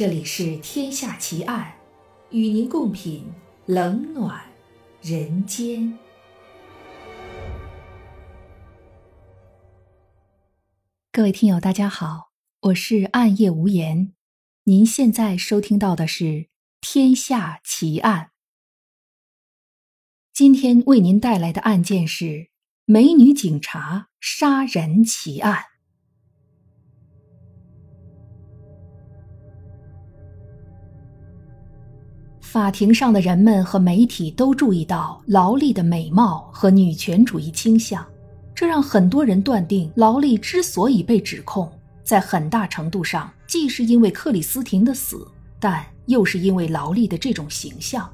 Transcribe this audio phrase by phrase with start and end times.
[0.00, 1.74] 这里是《天下奇案》，
[2.34, 3.22] 与您共品
[3.66, 4.42] 冷暖
[5.02, 5.98] 人间。
[11.12, 14.14] 各位听友，大家好，我是暗夜无言。
[14.64, 16.24] 您现在收听到的是
[16.80, 18.24] 《天下奇案》。
[20.32, 22.48] 今天为您带来的案件是
[22.86, 25.69] 美女警察杀人奇案。
[32.50, 38.04] 法庭上的人们和媒体都注意到劳力的美貌和女权主义倾向，
[38.56, 41.70] 这让很多人断定劳力之所以被指控，
[42.02, 45.24] 在很大程度上既是因为克里斯汀的死，
[45.60, 48.12] 但又是因为劳力的这种形象。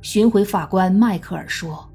[0.00, 1.86] 巡回法官迈克尔说：“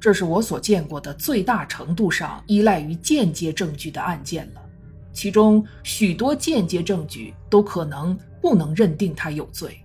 [0.00, 4.60] 这是我所见过的最大程度上依赖于间接证据的案件了，
[5.12, 9.80] 其中许多间接证据都可能不能认定他有罪。”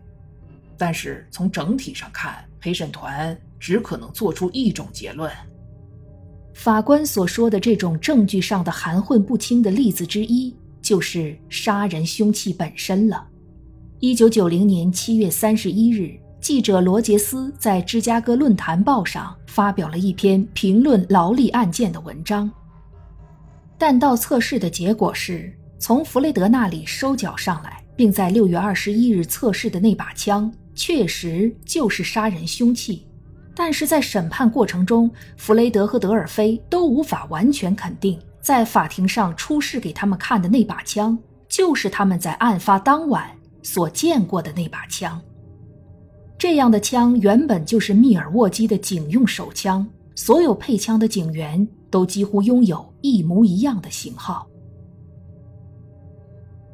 [0.77, 5.31] 但是从整体上看，陪审团只可能做出一种结论。
[6.53, 13.27] 法官所说的这种证据上的含混不清的例子之一，就是杀人凶器本身了。
[13.99, 22.49] 一九九零年七月三十一日，记者罗杰斯在《芝加哥论坛报》上发表了一篇评论劳力案件的文章。
[23.77, 30.49] 弹道测试的结果是，从弗雷德那里收缴上来，并在六月二十一日测试的那把枪。
[30.75, 33.07] 确实就是杀人凶器，
[33.55, 43.31] 但是在审判过程中，弗雷德和德尔菲都无法完全肯定，在法庭上出示给他们看的那把枪就是他们在案发当晚
[43.63, 45.19] 所见过的那把枪。
[46.37, 54.45] 这样的枪原本就是密尔沃基的警用手枪，所有配枪的警员都几乎拥有一模一样的型号。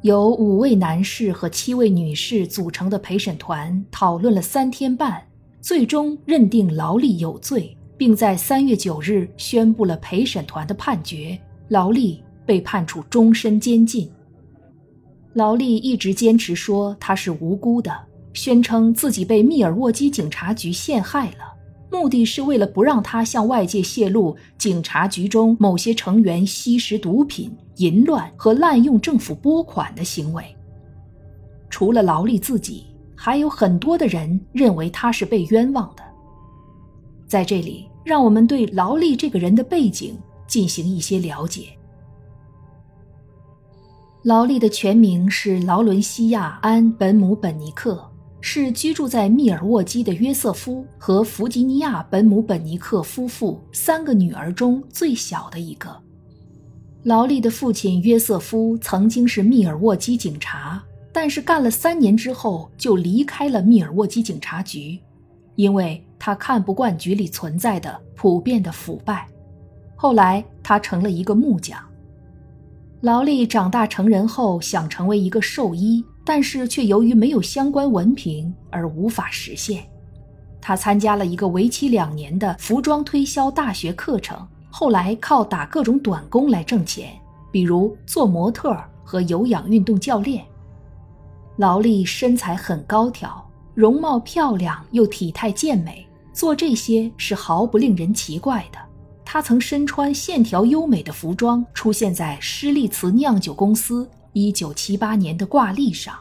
[0.02, 5.24] 由五位男士和七位女士组成的陪审团讨论了三天半，
[5.60, 14.10] 最终认定劳力有罪，并在三月九日宣布了陪审团的判决：劳力被判处终身监禁。
[15.34, 17.96] 劳力一直坚持说他是无辜的，
[18.32, 21.51] 宣称自己被密尔沃基警察局陷害了，
[21.92, 27.56] 目的是为了不让他向外界泄露警察局中某些成员吸食毒品。
[27.76, 30.44] 淫乱和滥用政府拨款的行为。
[31.70, 32.84] 除了劳力自己，
[33.16, 36.02] 还有很多的人认为他是被冤枉的。
[37.26, 41.68] 在这里，让我们对劳力这个人的背景进行一些了解。
[44.22, 48.06] 劳力的全名是劳伦西亚·安·本姆本尼克，
[48.44, 55.96] 是居住在密尔沃基的约瑟夫和弗吉尼亚·本姆本尼克夫妇三个女儿中最小的一个。
[57.04, 60.82] 劳力的父亲约瑟夫曾经是密尔沃基警察，
[61.12, 64.98] 但是干了三年之后就离开了密尔沃基警察局，
[65.54, 69.28] 因为他看不惯局里存在的普遍的腐败。
[69.94, 71.78] 后来他成了一个木匠。
[73.02, 79.84] 劳力长大成人后想成为一个兽医，但是却由于没有相关文凭而无法实现。
[80.60, 84.46] 他参加了一个为期两年的服装推销大学课程。
[84.74, 87.12] 后来靠打各种短工来挣钱，
[87.50, 88.74] 比如做模特
[89.04, 90.42] 和有氧运动教练。
[91.58, 98.78] 劳力身材很高挑，容貌漂亮又体态健美，做这些是毫不令人奇怪的。
[99.26, 106.14] 他曾身穿线条优美的服装，出现在施利茨酿酒公司1978年的挂历上。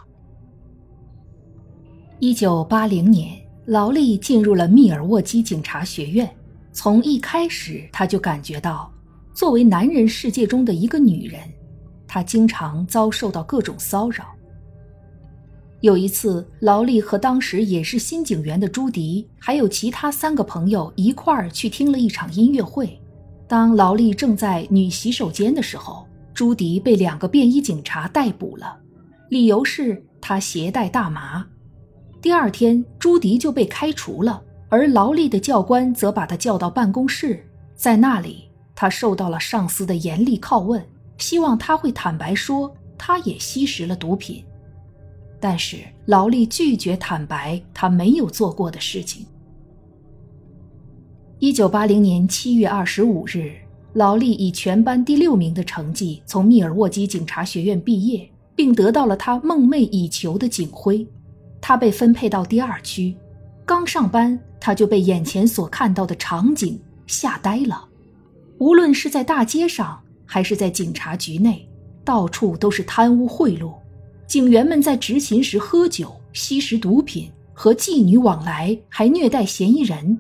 [2.20, 6.30] 1980年，劳力进入了密尔沃基警察学院。
[6.74, 8.92] 从一开始，他就感觉到，
[9.34, 11.42] 作为男人世界中的一个女人，
[12.08, 14.26] 她经常遭受到各种骚扰。
[15.80, 23.02] 有一次，劳力和当时也是新警员的朱迪，还有其他三个朋友一块儿去听了一场音乐会。
[23.48, 28.78] 当劳力正在女洗手间的时候，朱迪被两个便衣警察逮捕了，
[29.30, 31.46] 理由是他携带大麻。
[32.22, 34.44] 第二天，朱迪就被开除了。
[34.70, 37.46] 而劳力的教官则把他叫到办公室，
[37.76, 40.82] 在那里，他受到了上司的严厉拷问，
[41.18, 44.42] 希望他会坦白说他也吸食了毒品。
[45.42, 49.26] 但是劳力拒绝坦白他没有做过的事情。
[51.40, 53.52] 一九八零年七月二十五日，
[53.94, 61.06] 劳力以全班第六名的成绩从密尔沃基警察学院毕业，并得到了他梦寐以求的警徽。
[61.60, 63.16] 他被分配到第二区，
[63.66, 64.40] 刚上班。
[64.64, 67.84] 他就被眼前所看到的场景吓呆了，
[68.60, 71.68] 无论是在大街上还是在警察局内，
[72.06, 73.74] 到处都是贪污贿赂，
[74.28, 80.20] 警员们在执勤时喝酒、吸食毒品，和妓女往来，还虐待嫌疑人。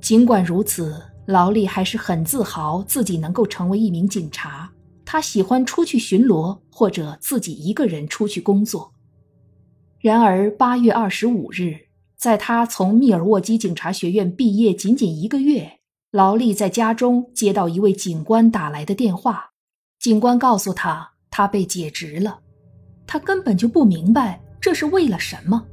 [0.00, 4.70] 尽管如此，劳力还是很自豪自己能够成为一名警察。
[5.04, 8.92] 他喜欢出去巡逻，或者自己一个人出去工作。
[9.98, 11.74] 然而，八月二十五日，
[12.16, 15.80] 在他从密尔沃基警察学院毕业仅仅一个月，
[16.12, 19.50] 劳力在家中接到一位警官打来的电话。
[19.98, 22.38] 警官告诉他，他被解职了。
[23.06, 25.66] 他根本就不明白这是为了什么。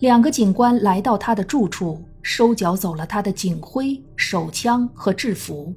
[0.00, 2.02] 两个警官来到他的住处。
[2.30, 5.74] 收缴走了他的警徽、手枪和制服。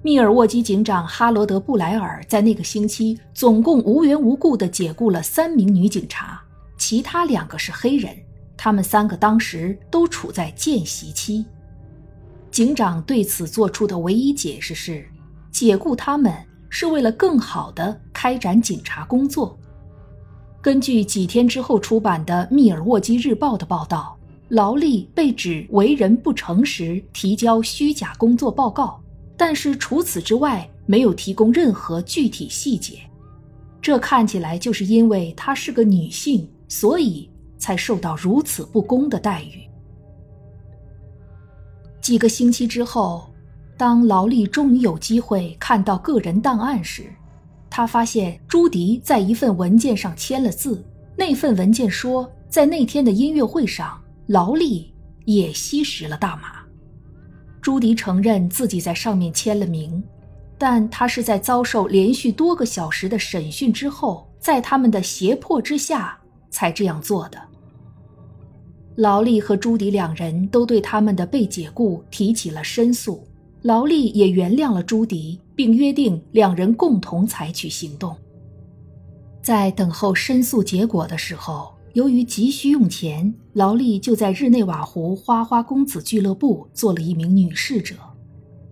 [0.00, 6.40] 密尔沃基警长哈罗德·布莱尔在那个星期总共无缘无故地解雇了三名女警察，
[6.78, 8.14] 其他两个是黑人。
[8.56, 11.44] 他们三个当时都处在见习期。
[12.52, 15.04] 警长对此做出的唯一解释是，
[15.50, 16.32] 解雇他们
[16.68, 19.58] 是为了更好地开展警察工作。
[20.60, 24.16] 根据几天之后出版的《密尔沃基日报》的报道。
[24.52, 29.00] 劳力被指为人不诚实，提交虚假工作报告，
[29.34, 32.98] 但是除此之外没有提供任何具体细节。
[33.80, 39.66] 这看起来就是因为她是个女性，所以才受到如此不公的待遇。
[42.02, 43.32] 几个星期之后，
[43.78, 47.04] 当劳力终于有机会看到个人档案时，
[47.70, 50.84] 他发现朱迪在一份文件上签了字。
[51.16, 53.98] 那份文件说，在那天的音乐会上。
[54.32, 54.90] 劳力
[55.26, 56.62] 也吸食了大麻。
[57.60, 60.02] 朱迪承认自己在上面签了名，
[60.56, 66.18] 但他是在遭受连续多个小时的审讯之后，在他们的胁迫之下
[66.48, 67.38] 才这样做的。
[68.96, 73.22] 劳力和朱迪两人都对他们的被解雇提起了申诉，
[73.60, 78.16] 劳力也原谅了朱迪，并约定两人共同采取行动。
[79.42, 81.71] 在等候申诉结果的时候。
[81.94, 87.96] 由于急需用钱，劳力就在日内瓦湖花花公子俱乐部做了一名女侍者。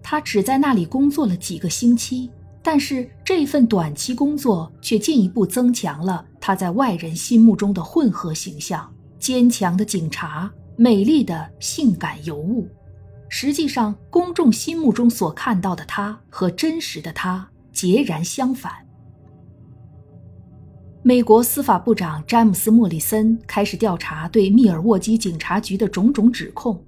[0.03, 2.31] 她只在那里工作了几个星期，
[2.63, 12.67] 但是这份短期工作却进一步增强了她在外人心目中的混合形象：坚强的警察，美丽的性感尤物。
[13.29, 18.73] 实际上，公众心目中所看到的她和真实的她截然相反。
[21.03, 26.79] 美国司法部长詹姆斯·莫里森开始调查对密尔沃基警察局的种种指控，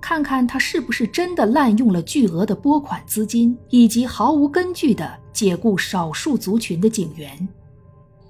[0.00, 7.46] 看看他是不是真的滥用了巨额的拨款资金，以及毫无根据的解雇少数族群的警员。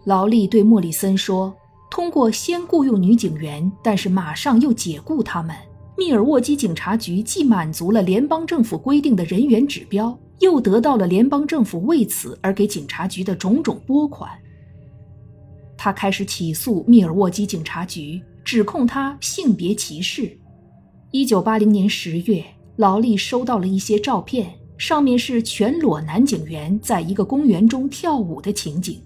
[0.06, 1.54] 劳力对莫里森说
[1.88, 5.54] ：“通过先雇佣女警员，但是马上又解雇他们，
[5.96, 14.28] 密尔沃基警察局既满足了联邦政府规定的人员指标，又得到了联邦政府为此而给警察局的种种拨款。”
[15.78, 20.36] 他开始起诉密尔沃基警察局，指控他性别歧视。
[21.12, 22.44] 一九八零年十月，
[22.76, 29.00] 劳力收到了一些照片，上面是全裸男警员在一个公园中跳舞的情景。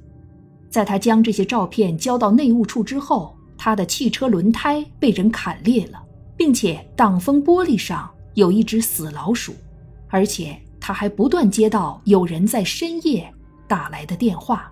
[0.70, 6.02] 在他将这些照片交到内务处之后，他的汽车轮胎被人砍裂了，
[6.34, 9.52] 并且挡风玻璃上有一只死老鼠。
[10.08, 13.30] 而且他还不断接到有人在深夜
[13.68, 14.71] 打来的电话。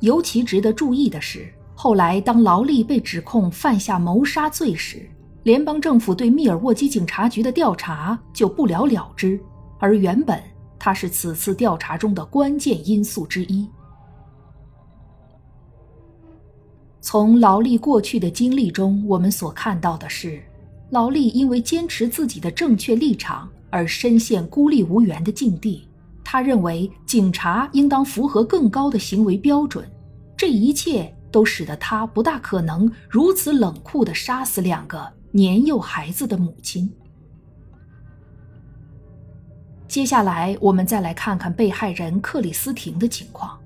[0.00, 5.08] 尤其值得注意的是，后来当劳力被指控犯下谋杀罪时，
[5.42, 9.38] 联邦政府对密尔沃基警察局的调查就不了了之，
[9.78, 10.42] 而原本
[10.78, 13.68] 他是此次调查中的关键因素之一。
[17.02, 20.42] 从劳力过去的经历中，我们所看到的是，
[20.90, 25.86] 劳力因为坚持自己的正确立场而深陷孤立无援的境地。
[26.24, 29.84] 他认为警察应当符合更高的行为标准，
[30.36, 36.88] 这一切都使得他不大可能如此冷酷地杀死两个年幼孩子的母亲。
[39.88, 43.58] 接下来，我们再来看看被害人克里斯汀的情况。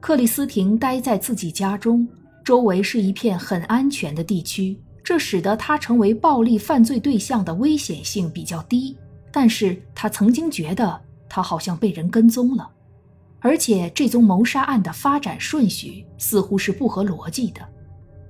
[0.00, 2.06] 克里斯汀待在自己家中，
[2.44, 8.94] 周围是一片很安全的地区，这使得他成为暴力犯罪对象的危险性比较低。
[9.30, 11.00] 但是他曾经觉得。
[11.34, 12.68] 他好像被人跟踪了，
[13.40, 17.66] 而且这宗谋杀案的发展顺序似乎是不合逻辑的。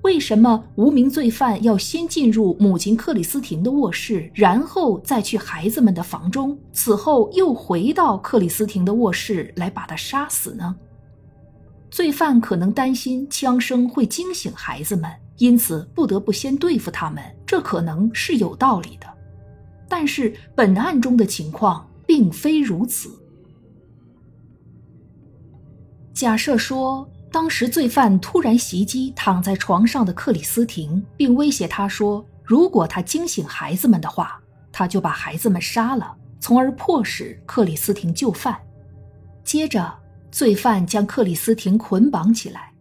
[0.03, 10.73] 为什么无名罪犯要先进入母亲克里斯汀的卧室，然后再去孩子们的房中，此后又回到克里斯汀的卧室来把他杀死呢？
[11.91, 19.07] 罪犯可能担心枪声会惊醒孩子们，因此不得不先对付他们，这可能是有道理的。
[19.89, 21.85] 但是本案中的情况。
[22.05, 23.09] 并非如此。
[26.13, 34.39] 假设说，当时罪犯突然袭击躺在床上的克里斯汀，并威胁他说，如果他惊醒孩子们的话，
[34.71, 38.57] 他就把孩子们杀了，从而迫使克里斯汀就范。
[39.43, 39.91] 接着，
[40.31, 42.71] 罪犯将克里斯汀捆绑起来。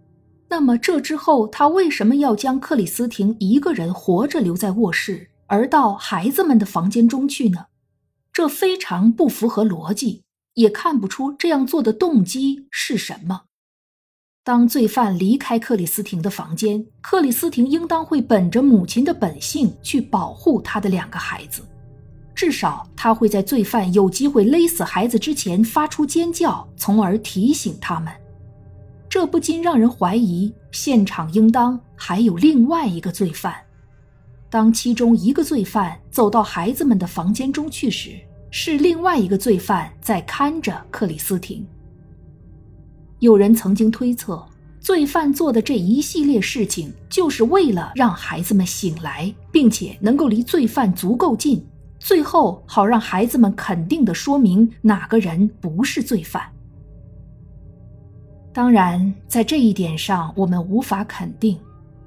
[0.48, 7.64] 那么，这之后他为什么要将克里斯汀一个人活着留在卧室，而到孩子们的房间中去呢？
[8.32, 10.22] 这非常不符合逻辑。
[10.54, 13.44] 也看不出这样做的动机是什么。
[14.44, 21.62] 当罪犯离开克里斯汀的房间，克里斯汀应当会本着母亲的本性去保护他的两个孩子，
[22.34, 28.12] 至少他会在罪犯有机会勒死孩子之前发出尖叫，从而提醒他们。
[29.08, 33.54] 这不禁让人怀疑，现场应当还有另外一个罪犯。
[34.52, 41.66] 当其中一个罪犯走到孩子们的房间中去时，是另外一个罪犯在看着克里斯汀。
[43.20, 44.44] 有人曾经推测，
[44.78, 51.64] 罪犯做的这一系列事情，就是为了让孩子们醒来，并且能够离罪犯足够近，
[51.98, 56.42] 最后好让孩子们肯定的说明哪个人不是罪犯。
[58.52, 61.58] 当然，在这一点上我们无法肯定，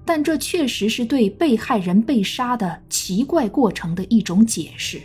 [0.05, 5.01] 但这确实是对被害人被杀的奇怪过程的一种解释。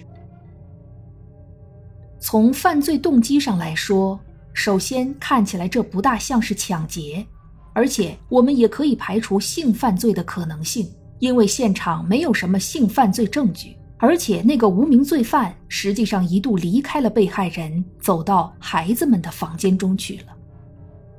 [2.21, 4.21] 从犯罪动机上来说，
[4.53, 7.25] 首先看起来这不大像是抢劫，
[7.73, 10.87] 而且我们也可以排除性犯罪的可能性，
[11.19, 20.37] 因为现场没有什么性犯罪证据，而且那个无名罪犯实际上一度离开了被害人，走到孩子们的房间中去了，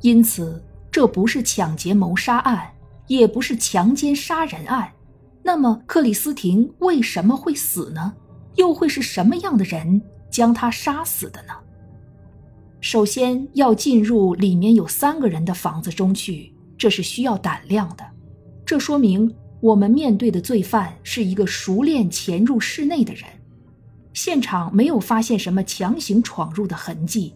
[0.01, 2.69] 因此这不是抢劫谋杀案，
[3.19, 4.89] 也不是强奸杀人案。
[5.43, 8.13] 那么克里斯汀为什么会死呢？
[8.55, 10.01] 又会是什么样的人？
[10.29, 11.53] 将他杀死的呢？
[12.79, 18.05] 首先要进入里面有三个人的房子中去，这是需要胆量的。
[18.65, 23.25] 这说明我们面对的罪犯是一个熟练潜入室内的人。
[24.13, 27.35] 现场没有发现什么强行闯入的痕迹，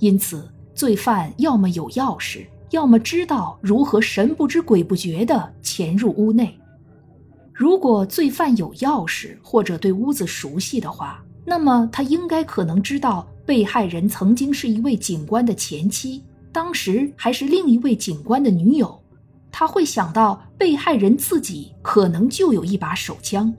[0.00, 6.58] 因此罪犯要么有钥匙，要么知道如何神不知鬼不觉地潜入屋内。
[7.52, 19.00] 如果罪犯有钥匙或者对屋子熟悉的话，那么他应该可能知道被害人曾经是一位警官的前妻，当时还是另一位警官的女友。
[19.52, 23.54] 他会想到被害人自己可能就有一把手枪。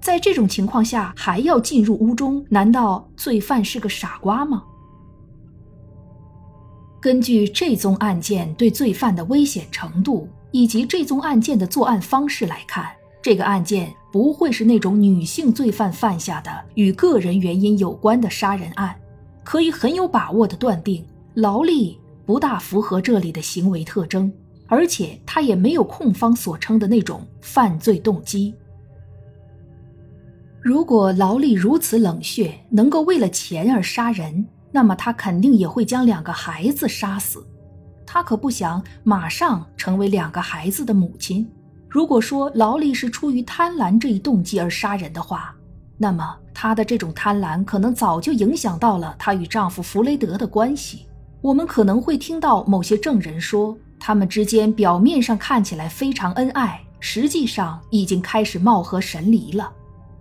[0.00, 4.62] 在这种情况下还要进入屋中，难道罪犯是个傻瓜吗？
[7.02, 12.86] 根据这宗案件对罪犯的危险程度以及这宗案件的作案方式来看，
[13.20, 13.92] 这个案件。
[14.12, 18.94] 不会是那种女性罪犯犯下的与个人原因有关的杀人案，
[19.42, 24.30] 可以很有把握地断定，劳力不大符合这里的行为特征，
[24.66, 28.54] 而且他也没有控方所称的那种犯罪动机。
[30.60, 37.46] 如果劳力如此冷血，能够为了钱而杀人，那么他肯定也会将两个孩子杀死，
[38.06, 41.48] 他可不想马上成为两个孩子的母亲。
[41.88, 45.54] 如果说劳力是出于贪婪这一动机而杀人的话，
[45.98, 51.06] 那么她的这种贪婪可能早就影响到了她与丈夫弗雷德的关系。
[51.42, 59.70] 我们可能会听到某些证人说，他们之间表面上看起来非常恩爱，实际上已经开始貌合神离了。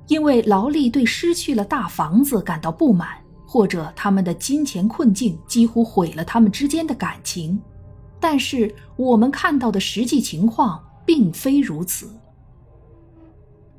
[0.08, 3.10] 因为劳力对失去了大房子感到不满，
[3.52, 7.60] 或者他们的金钱困境几乎毁了他们之间的感情。
[8.20, 10.82] 但是我们看到的实际情况。
[11.04, 12.10] 并非如此。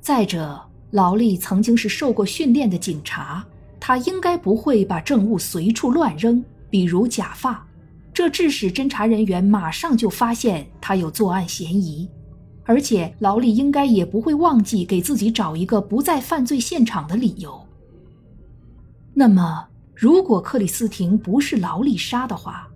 [0.00, 0.60] 再者，
[0.90, 3.42] 劳力曾经是受过训练的警察，
[3.80, 7.66] 他应该不会把证物随处乱扔，比如假发，
[8.12, 12.06] 这致使侦查人员马上就发现他有作案嫌疑。
[12.64, 17.64] 而且，劳力应该也不会忘记给自己找一个不在犯罪现场的理由。
[19.14, 22.68] 那么，如果克里斯汀不是劳力杀的话，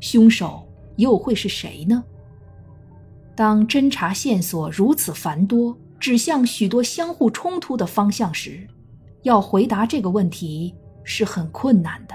[0.00, 2.02] 凶手又会是谁呢？
[3.36, 8.66] 当侦查线索如此繁多，指向许多相互冲突的方向时，
[9.22, 10.74] 要回答这个问题
[11.04, 12.14] 是很困难的。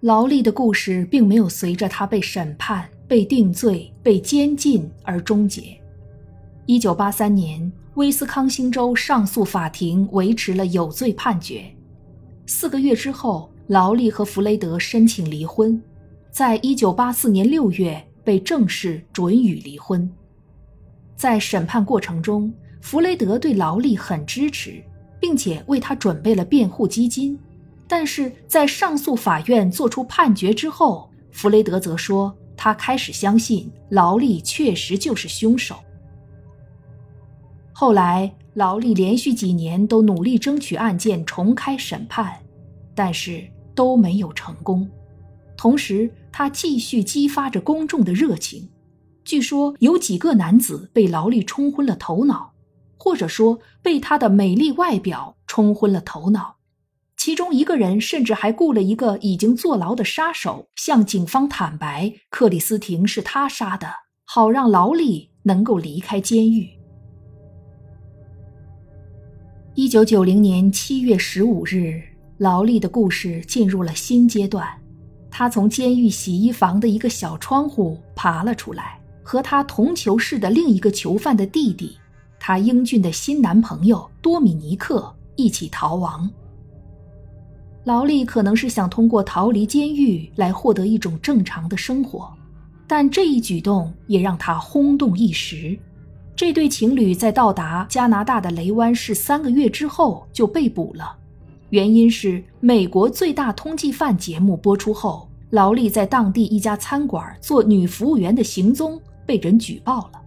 [0.00, 5.80] 劳力的故事并没有随着他被审判、被定罪、被监禁而终结。
[6.66, 11.64] 一九八三年，威斯康星州上诉法庭维持了有罪判决。
[12.46, 15.82] 四个月之后，劳力和弗雷德申请离婚。
[16.30, 20.08] 在一九八四年六月被正式准予离婚。
[21.16, 24.84] 在审判过程中，弗雷德对劳力很支持，
[25.18, 27.38] 并且为他准备了辩护基金。
[27.88, 35.76] 但是在上诉法院作出判决之后，弗雷德则说他开始相信劳力确实就是凶手。
[37.78, 42.32] 后来，劳力连续几年都努力争取案件重开审判，
[42.94, 44.88] 但是都没有成功。
[45.58, 48.66] 同时，他继续激发着公众的热情。
[49.26, 52.50] 据说有几个男子被劳力冲昏了头脑，
[52.96, 56.56] 或者说被他的美丽外表冲昏了头脑。
[57.18, 63.86] 其中一个人甚至还雇了一个已经坐牢的杀手，向警方坦白克里斯汀是他杀的，
[64.24, 66.70] 好让劳力能够离开监狱。
[69.78, 72.00] 一九九零年七月十五日，
[72.38, 74.66] 劳力的故事进入了新阶段。
[75.30, 81.94] 他从监狱洗衣房的一个小窗户爬了出来，和他同囚室的另一个囚犯的弟弟，
[82.40, 86.30] 他英俊的新男朋友多米尼克一起逃亡。
[87.84, 92.32] 劳力可能是想通过逃离监狱来获得一种正常的生活，
[92.86, 95.78] 但这一举动也让他轰动一时。
[96.36, 101.16] 这对情侣在到达加拿大的雷湾市三个月之后就被捕了，
[101.70, 110.20] 原因是美国最大通缉犯节目播出后，劳力在当地一家餐馆做女服务员的行踪被人举报了。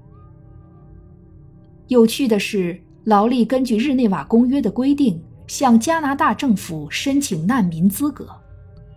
[1.89, 8.27] 有趣的是，劳力根据日内瓦公约的规定向加拿大政府申请难民资格。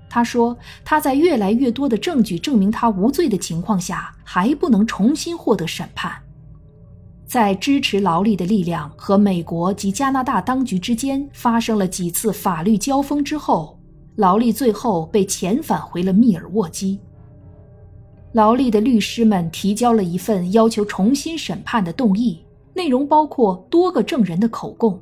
[0.08, 6.21] 他说他在越来越多的证据证明他无罪的情况下，还不能重新获得审判。
[7.32, 13.80] 在支持劳力的力量和美国及加拿大当局之间发生了几次法律交锋之后，
[14.16, 17.00] 劳力最后被遣返回了密尔沃基。
[18.32, 25.00] 劳力的律师们提交了一份要求重新审判的动议，内容包括多个证人的口供。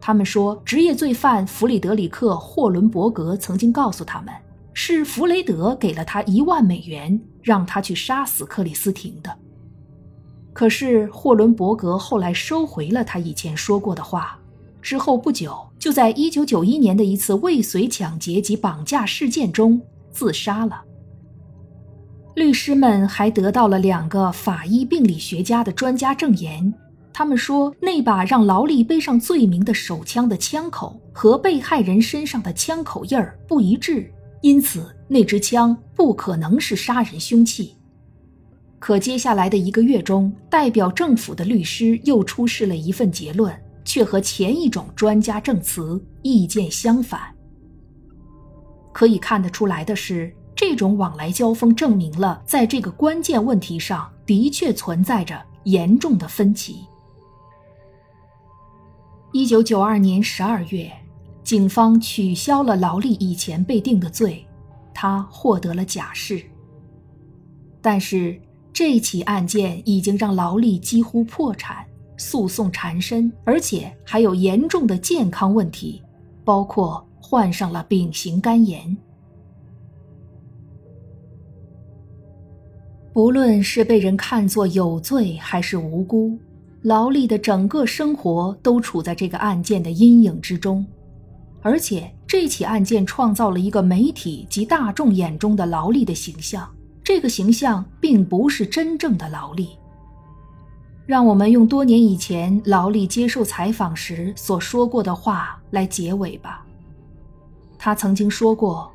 [0.00, 4.32] 他们说，职业罪犯弗里德里克·霍伦伯格曾经告诉他们，
[4.74, 9.38] 是弗雷德给了他一万美元，让他去杀死克里斯汀的。
[10.54, 14.38] 可是霍伦伯格后来收回了他以前说过的话，
[14.80, 20.80] 之后不久就在1991年的一次未遂抢劫及绑架事件中自杀了。
[22.36, 26.72] 律师们还得到了两个法医病理学家的专家证言，
[27.12, 37.76] 他们说那把让劳力背上罪名的手枪的枪口和被害人身上的枪口印儿不一致，因此那支枪不可能是杀人凶器。
[38.84, 47.34] 可接下来的一个月中，代表政府的律师又出示了一份结论，却和前一种专家证词意见相反。
[48.92, 56.80] 可以看得出来的是，这种往来交锋证明了，在这个关键问题上的确存在着严重的分歧。
[59.32, 60.92] 一九九二年十二月，
[61.42, 64.46] 警方取消了劳力以前被定的罪，
[64.92, 66.44] 他获得了假释。
[67.80, 68.38] 但是。
[68.74, 76.02] 这起案件已经让劳力几乎破产，诉讼缠身，而且还有严重的健康问题，
[76.44, 78.94] 包括患上了丙型肝炎。
[83.12, 86.36] 不论是被人看作有罪还是无辜，
[86.82, 90.84] 劳力的整个生活都处在这个案件的阴影之中，
[91.62, 96.68] 而且这起案件创造了一个媒体及大众眼中的劳力的形象。
[97.04, 99.78] 这个形象并不是真正的劳力。
[101.06, 106.64] 让我们用多年以前劳力接受采访时所说过的话来结尾吧。
[107.78, 108.90] 他曾经说过：“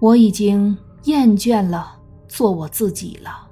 [0.00, 3.46] 我已经厌倦了做我自己了。”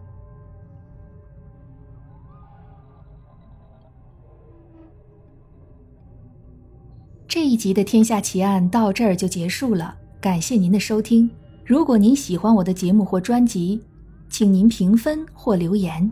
[7.29, 11.31] 这一集的《天下奇案》到这儿就结束了，感谢您的收听。
[11.67, 13.83] 如果您喜欢我的节目或专辑，
[14.29, 16.09] 请您评分或留言，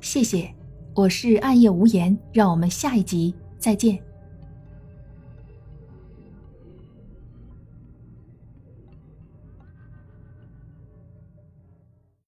[0.00, 0.48] 谢谢。
[0.94, 4.11] 我是暗夜无言，让我们下一集再见。